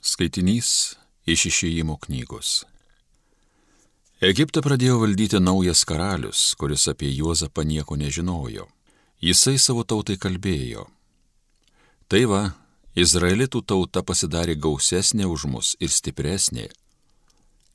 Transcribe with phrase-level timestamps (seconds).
[0.00, 0.96] Skaitinys
[1.28, 2.62] iš išėjimo knygos.
[4.24, 8.64] Egiptą pradėjo valdyti naujas karalius, kuris apie Juozapą nieko nežinojo.
[9.20, 10.86] Jisai savo tautai kalbėjo.
[12.08, 12.40] Tai va,
[12.96, 16.70] Izraelitų tauta pasidarė gausesnė už mus ir stipresnė.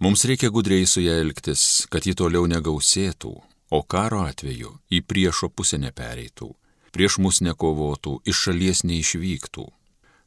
[0.00, 3.36] Mums reikia gudriai su ją elgtis, kad ji toliau negausėtų,
[3.76, 6.48] o karo atveju į priešo pusę nepereitų,
[6.96, 9.68] prieš mus nekovotų, iš šalies neišvyktų.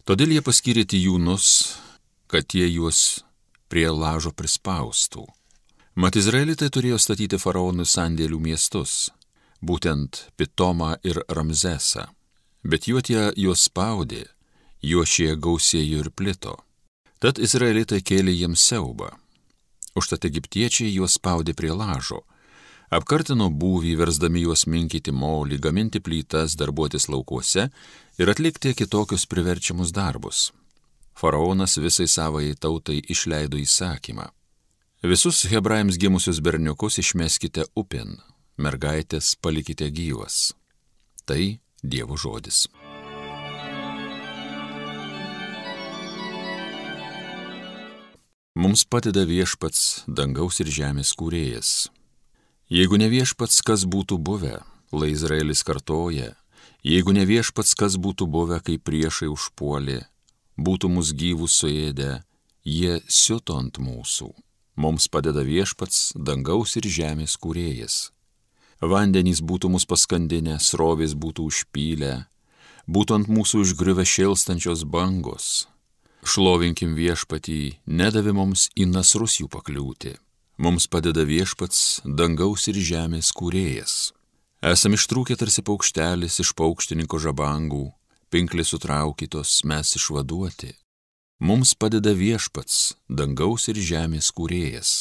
[0.09, 1.47] Todėl jie paskyrė tijūnus,
[2.33, 3.21] kad jie juos
[3.69, 5.27] prie lažo prispaustų.
[6.01, 9.11] Mat Izraelitai turėjo statyti faraonų sandėlių miestus,
[9.61, 12.07] būtent Pitomą ir Ramzesą,
[12.65, 14.23] bet juo tie juos spaudė,
[14.81, 16.55] juo šie gausėjo ir plito.
[17.21, 19.11] Tad Izraelitai kėlė jiems siaubą.
[19.93, 22.23] Užtat egiptiečiai juos spaudė prie lažo,
[22.93, 27.69] apkartino būvį, versdami juos minkyti molį, gaminti plytas, darbuotis laukuose
[28.17, 30.49] ir atlikti kitokius priverčiamus darbus.
[31.19, 34.29] Faraonas visai savai tautai išleido įsakymą.
[35.03, 38.17] Visus hebrajams gimusius berniukus išmeskite upin,
[38.57, 40.51] mergaitės palikite gyvas.
[41.25, 42.65] Tai Dievo žodis.
[48.59, 51.87] Mums padeda viešpats dangaus ir žemės kūrėjas
[52.69, 54.59] Jeigu ne viešpats, kas būtų buvę,
[54.93, 56.35] lai Izraelis kartoja,
[56.85, 60.03] jeigu ne viešpats, kas būtų buvę, kai priešai užpuolė,
[60.53, 62.19] būtų mus gyvus suėdę,
[62.61, 64.29] jie siuto ant mūsų.
[64.77, 67.97] Mums padeda viešpats, dangaus ir žemės kūrėjas.
[68.85, 72.13] Vandenys būtų mus paskandinę, srovės būtų užpylę,
[72.85, 75.65] būtų ant mūsų užgriuvę šilstančios bangos.
[76.21, 80.19] Šlovinkim viešpatį, nedavė mums į nasrus jų pakliūti
[80.59, 83.93] Mums padeda viešpats, dangaus ir žemės kūrėjas.
[84.59, 87.85] Esam ištrūkę tarsi paukštelis iš paukštininko žabangų,
[88.27, 90.73] pinklės sutraukytos, mes išvaduoti.
[91.39, 94.91] Mums padeda viešpats, dangaus ir žemės kūrėjas.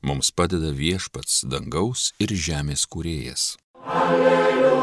[0.00, 3.50] Mums padeda viešpats, dangaus ir žemės kūrėjas.
[3.84, 4.73] Alleluja.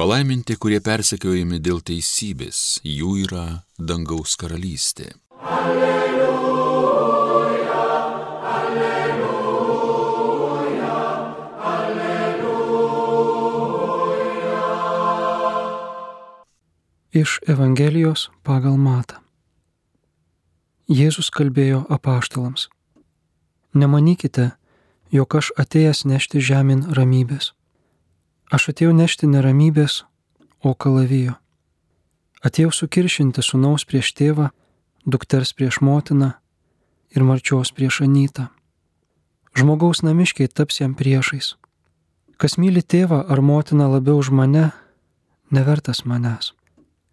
[0.00, 5.12] Palaiminti, kurie persekiojami dėl teisybės, jų yra dangaus karalystė.
[5.44, 7.02] Alleluja,
[8.54, 9.74] alleluja,
[11.74, 12.48] alleluja.
[17.12, 19.20] Iš Evangelijos pagal Matą.
[20.88, 22.72] Jėzus kalbėjo apaštalams.
[23.76, 24.56] Nemanykite,
[25.12, 27.52] jog aš atėjęs nešti žemyn ramybės.
[28.50, 30.00] Aš atėjau nešti neramybės,
[30.66, 31.36] o kalavijo.
[32.42, 34.48] Atėjau sukiršinti sunaus prieš tėvą,
[35.06, 36.32] dukters prieš motiną
[37.14, 38.48] ir marčios prieš anytą.
[39.54, 41.54] Žmogaus namiškiai taps jam priešais.
[42.42, 44.70] Kas myli tėvą ar motiną labiau už mane,
[45.54, 46.50] nevertas manęs.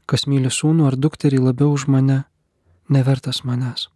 [0.09, 2.23] Kas myli sūnų ar dukterį labiau už mane,
[2.89, 3.89] nevertas manęs.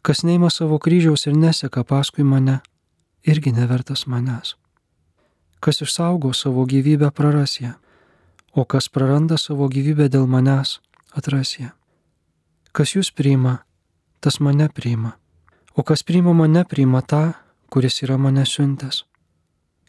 [0.00, 2.60] Kas neima savo kryžiaus ir neseka paskui mane,
[3.20, 4.56] irgi nevertas manęs.
[5.60, 7.72] Kas išsaugo savo gyvybę praras ją,
[8.52, 10.78] o kas praranda savo gyvybę dėl manęs
[11.14, 11.70] atras ją.
[12.72, 13.58] Kas jūs priima,
[14.20, 15.16] tas mane priima,
[15.74, 17.32] o kas priima mane priima tą,
[17.70, 19.04] kuris yra mane siuntęs.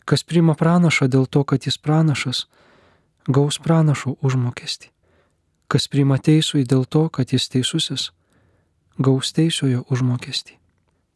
[0.05, 2.45] Kas priima pranašą dėl to, kad jis pranašas,
[3.27, 4.91] gaus pranašo užmokestį.
[5.67, 8.11] Kas priima teisųjį dėl to, kad jis teisusis,
[9.01, 10.59] gaus teisiojo užmokestį.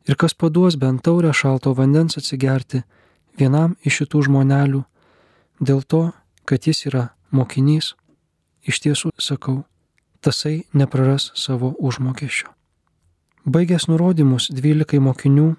[0.09, 2.81] Ir kas paduos bent taurę šalto vandens atsigerti,
[3.37, 4.83] vienam iš šitų žmonelių
[5.59, 6.11] dėl to,
[6.45, 7.93] kad jis yra mokinys,
[8.63, 9.63] iš tiesų sakau,
[10.21, 12.49] tasai nepraras savo užmokesčio.
[13.45, 15.55] Baigęs nurodymus dvylikai mokinių,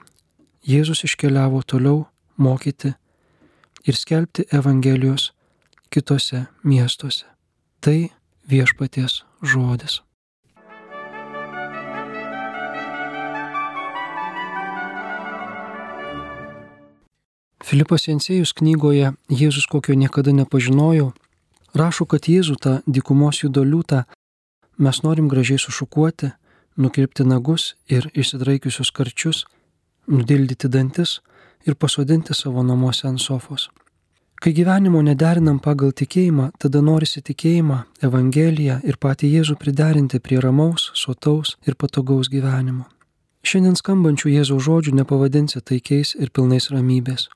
[0.60, 2.02] Jėzus iškeliavo toliau
[2.36, 2.92] mokyti
[3.88, 5.30] ir skelbti Evangelijos
[5.88, 7.24] kitose miestuose.
[7.80, 8.10] Tai
[8.44, 10.02] viešpaties žodis.
[17.70, 21.12] Filipas Jensėjus knygoje Jėzus kokio niekada nepažinojau
[21.78, 24.00] rašo, kad Jėzų tą dykumos judo liūtą
[24.82, 26.32] mes norim gražiai sušukuoti,
[26.74, 29.44] nukirpti nagus ir išsidraikiusius karčius,
[30.10, 31.20] nudildyti dantis
[31.62, 33.70] ir pasodinti savo namuose ant sofos.
[34.42, 40.90] Kai gyvenimo nederinam pagal tikėjimą, tada norisi tikėjimą, Evangeliją ir patį Jėzų priderinti prie ramaus,
[40.98, 42.88] sotaus ir patogaus gyvenimo.
[43.46, 47.30] Šiandien skambančių Jėzaus žodžių nepavadinsi taikiais ir pilnais ramybės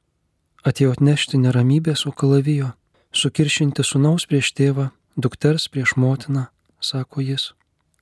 [0.64, 2.72] atėjo atnešti neramybės, o kalavijo,
[3.12, 6.49] sukiršinti sunaus prieš tėvą, dukters prieš motiną,
[6.81, 7.52] sako jis.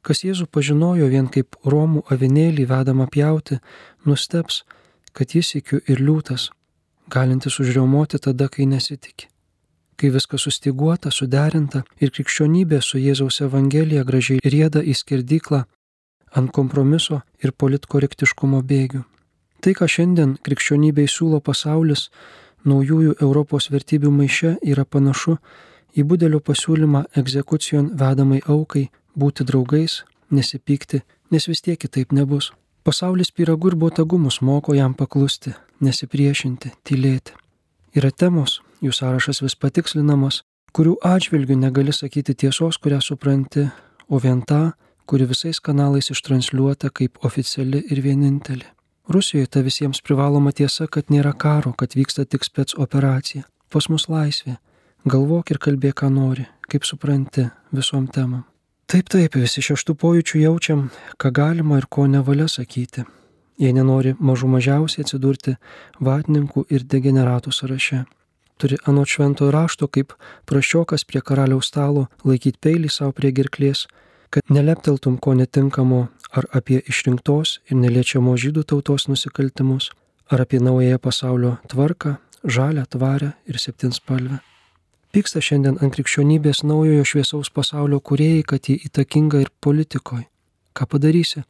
[0.02, 3.60] Kas Jėzų pažinojo vien kaip Romų avinėlį vedama pjauti,
[4.06, 4.64] nusteps,
[5.14, 6.48] kad jis įkiu ir liūtas,
[7.12, 9.28] galintis užriaumoti tada, kai nesitikė.
[10.00, 15.62] Kai viskas sustiguota, suderinta ir krikščionybė su Jėzaus Evangelija gražiai rieda į skirdyklą
[16.34, 19.04] ant kompromiso ir politkorektiškumo bėgių.
[19.62, 22.08] Tai, ką šiandien krikščionybei siūlo pasaulis
[22.68, 25.36] naujųjų Europos vertybių maiše, yra panašu
[25.96, 28.88] į budelio pasiūlymą egzekucijon vedamai aukai
[29.18, 32.52] būti draugais, nesipykti, nes vis tiek kitaip nebus.
[32.82, 37.36] Pasaulis piragų ir botagu mus moko jam paklusti, nesipriešinti, tylėti.
[37.94, 40.42] Yra temos, jų sąrašas vis patikslinamas,
[40.72, 43.68] kurių atžvilgių negali sakyti tiesos, kurią supranti,
[44.08, 44.72] o vien tą,
[45.06, 48.66] kuri visais kanalais ištransliuota kaip oficiali ir vienintelė.
[49.12, 53.44] Rusijoje ta visiems privaloma tiesa, kad nėra karo, kad vyksta tik spets operacija.
[53.68, 54.56] Pas mus laisvė.
[55.04, 57.44] Galvok ir kalbėk, ką nori, kaip supranti
[57.76, 58.46] visom temam.
[58.88, 60.86] Taip, taip, visi šeštų pojūčių jaučiam,
[61.20, 63.04] ką galima ir ko nevalia sakyti.
[63.60, 65.58] Jie nenori mažų mažiausiai atsidurti
[66.00, 68.04] vatininkų ir degeneratų sąraše.
[68.56, 70.16] Turi anot šventojo rašto, kaip
[70.48, 73.86] prašiokas prie karaliaus stalo laikyti peilį savo prie gerklės,
[74.32, 79.90] kad nelepteltum ko netinkamo ar apie išrinktos ir neliečiamo žydų tautos nusikaltimus,
[80.32, 84.40] ar apie naująją pasaulio tvarką, žalę, tvarę ir septinspalvę.
[85.12, 90.24] Pyksta šiandien ant krikščionybės naujojo šviesaus pasaulio kuriejai, kad jį įtakinga ir politikoje.
[90.72, 91.44] Ką padarysi,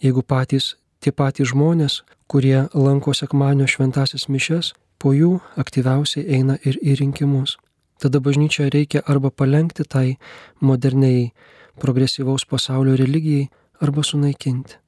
[0.00, 2.00] jeigu patys tie patys žmonės,
[2.30, 7.58] kurie lanko sekmanio šventasis mišes, po jų aktyviausiai eina ir į rinkimus.
[8.02, 10.18] Tada bažnyčia reikia arba palengti tai
[10.60, 11.30] moderniai
[11.78, 13.48] progresyvaus pasaulio religijai,
[13.80, 14.78] arba sunaikinti.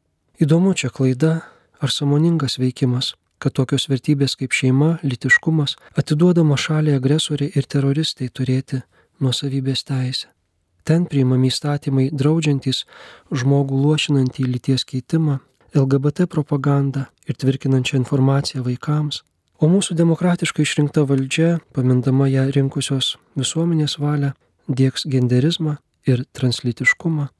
[0.42, 1.44] Įdomu čia klaida
[1.78, 3.14] ar samoningas veikimas
[3.44, 8.80] kad tokios vertybės kaip šeima, litiškumas atiduodama šaliai agresoriai ir teroristai turėti
[9.20, 10.30] nuosavybės teisę.
[10.84, 12.84] Ten priimami įstatymai draudžiantys
[13.32, 15.38] žmogų luošinantį lyties keitimą,
[15.74, 19.22] LGBT propagandą ir tvirkinančią informaciją vaikams,
[19.64, 24.34] o mūsų demokratiškai išrinkta valdžia, pamindama ją rinkusios visuomenės valią,
[24.68, 27.30] dieks genderizmą ir translitiškumą.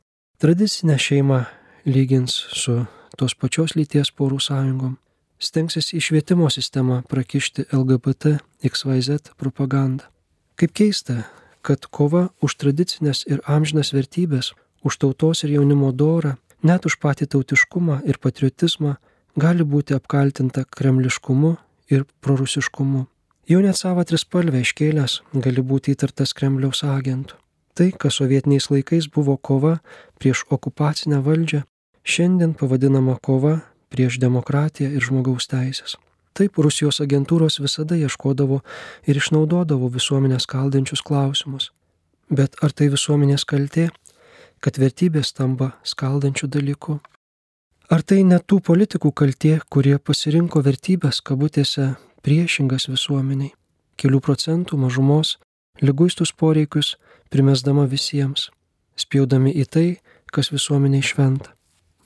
[0.40, 1.42] Tradicinę šeimą
[1.84, 2.84] lygins su
[3.20, 4.96] tos pačios lyties porų sąjungom,
[5.38, 10.08] stengsis į švietimo sistemą prakišti LGBT XYZ propagandą.
[10.56, 11.26] Kaip keista,
[11.66, 14.54] kad kova už tradicinės ir amžinas vertybės,
[14.84, 18.96] už tautos ir jaunimo dorą, net už patį tautiškumą ir patriotizmą
[19.36, 21.56] gali būti apkaltinta kremliškumu
[21.90, 23.06] ir prorusiškumu.
[23.48, 27.36] Jau net savo trispalvę iškėlęs gali būti įtartas Kremliaus agentų.
[27.74, 29.80] Tai, kas sovietiniais laikais buvo kova
[30.22, 31.64] prieš okupacinę valdžią,
[32.06, 33.58] šiandien pavadinama kova
[33.90, 35.96] prieš demokratiją ir žmogaus teisės.
[36.34, 38.60] Taip Rusijos agentūros visada ieškodavo
[39.06, 41.68] ir išnaudodavo visuomenės kaldančius klausimus.
[42.30, 43.90] Bet ar tai visuomenės kaltė,
[44.64, 46.96] kad vertybės tampa skaldančių dalykų?
[47.92, 51.90] Ar tai ne tų politikų kaltė, kurie pasirinko vertybės kabutėse
[52.24, 53.52] priešingas visuomeniai,
[54.00, 55.36] kelių procentų mažumos,
[55.84, 56.94] lyguistus poreikius
[57.28, 58.48] primesdama visiems,
[58.96, 59.88] spjaudami į tai,
[60.32, 61.52] kas visuomeniai šventa?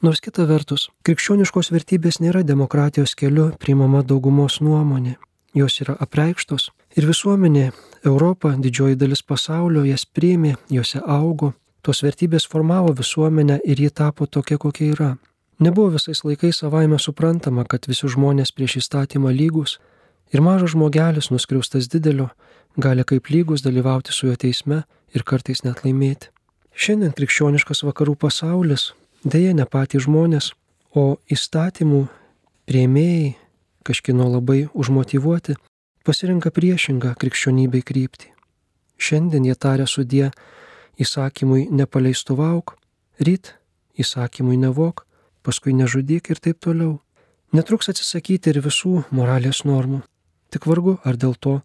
[0.02, 5.14] Nors kita vertus, krikščioniškos vertybės nėra demokratijos keliu priimama daugumos nuomonė.
[5.54, 7.70] Jos yra apreikštos ir visuomenė,
[8.06, 14.26] Europa, didžioji dalis pasaulio jas priėmė, juose augo, tos vertybės formavo visuomenę ir ji tapo
[14.26, 15.10] tokia, kokia yra.
[15.58, 19.78] Nebuvo visais laikais savaime suprantama, kad visi žmonės prieš įstatymą lygus
[20.32, 22.28] ir mažas žmogelis nuskriaustas didelio
[22.76, 26.30] gali kaip lygus dalyvauti su jo teisme ir kartais net laimėti.
[26.78, 28.92] Šiandien krikščioniškas vakarų pasaulis
[29.24, 30.52] Deja, ne patys žmonės,
[30.94, 32.04] o įstatymų
[32.70, 33.32] prieimėjai,
[33.82, 35.56] kažkino labai užmotivuoti,
[36.06, 38.30] pasirinka priešingą krikščionybei kryptį.
[38.94, 40.30] Šiandien jie taria sudie
[41.02, 42.76] įsakymui nepaleistuvauk,
[43.18, 43.56] ryt
[43.98, 45.02] įsakymui nevok,
[45.48, 46.98] paskui nežudyk ir taip toliau.
[47.56, 50.02] Netruks atsisakyti ir visų moralės normų.
[50.52, 51.60] Tik vargu, ar dėl to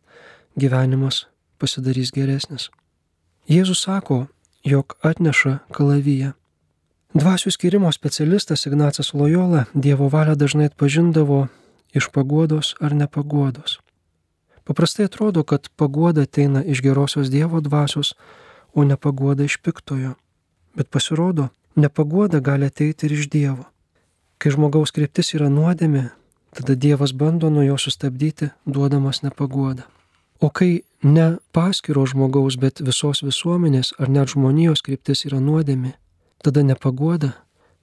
[0.55, 1.25] gyvenimas
[1.59, 2.69] pasidarys geresnis.
[3.51, 4.27] Jėzus sako,
[4.63, 6.31] jog atneša kalaviją.
[7.13, 11.47] Dvasių skirimo specialistas Ignacas Lojola Dievo valią dažnai atpažindavo
[11.93, 13.81] iš paguodos ar nepaguodos.
[14.63, 18.15] Paprastai atrodo, kad paguoda ateina iš gerosios Dievo dvasios,
[18.73, 20.15] o nepaguoda iš piktojo.
[20.73, 23.72] Bet pasirodo, nepaguoda gali ateiti ir iš Dievo.
[24.37, 26.09] Kai žmogaus kryptis yra nuodėmė,
[26.53, 29.87] tada Dievas bando nuo jo sustabdyti, duodamas nepaguodą.
[30.43, 35.93] O kai ne paskiro žmogaus, bet visos visuomenės ar net žmonijos kryptis yra nuodėmė,
[36.43, 37.31] tada nepagoda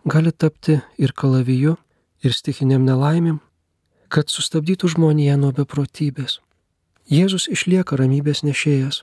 [0.05, 1.77] gali tapti ir kalaviju,
[2.25, 3.41] ir stichiniam nelaimėm,
[4.13, 6.41] kad sustabdytų žmoniją nuo beprotybės.
[7.11, 9.03] Jėzus išlieka ramybės nešėjas,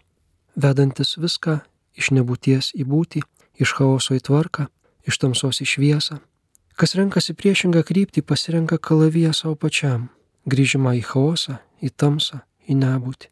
[0.56, 1.60] vedantis viską
[1.98, 3.24] iš nebūties į būtį,
[3.58, 4.68] iš chaoso į tvarką,
[5.08, 6.20] iš tamsos į šviesą.
[6.78, 10.12] Kas renkasi priešingą kryptį, pasirenka kalaviją savo pačiam,
[10.46, 13.32] grįžimą į chaosą, į tamsą, į nebūtį.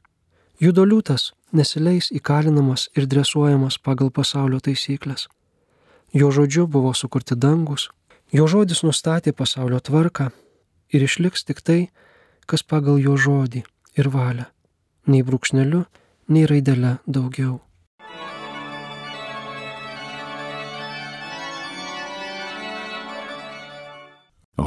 [0.65, 5.27] Judo liūtas nesileis įkalinamas ir dresuojamas pagal pasaulio taisyklės.
[6.09, 7.91] Jo žodžiu buvo sukurti dangus,
[8.33, 10.31] jo žodis nustatė pasaulio tvarką
[10.89, 11.79] ir išliks tik tai,
[12.49, 13.61] kas pagal jo žodį
[14.01, 14.49] ir valią,
[15.05, 15.85] nei brūkšneliu,
[16.33, 17.59] nei raidelę daugiau.